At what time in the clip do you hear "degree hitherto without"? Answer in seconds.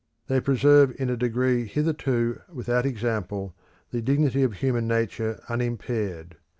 1.15-2.87